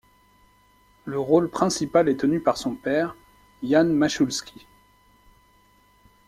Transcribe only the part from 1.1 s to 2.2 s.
rôle principal est